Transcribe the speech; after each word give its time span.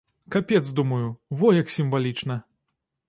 Капец, 0.35 0.61
думаю, 0.79 1.11
во 1.41 1.53
як 1.59 1.69
сімвалічна! 1.75 2.41